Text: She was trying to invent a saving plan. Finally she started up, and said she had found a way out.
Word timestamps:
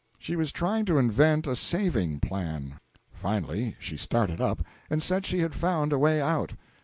She 0.17 0.35
was 0.35 0.51
trying 0.51 0.85
to 0.85 0.97
invent 0.97 1.45
a 1.45 1.55
saving 1.55 2.21
plan. 2.21 2.79
Finally 3.13 3.75
she 3.77 3.97
started 3.97 4.41
up, 4.41 4.63
and 4.89 5.03
said 5.03 5.27
she 5.27 5.37
had 5.41 5.53
found 5.53 5.93
a 5.93 5.99
way 5.99 6.19
out. 6.19 6.53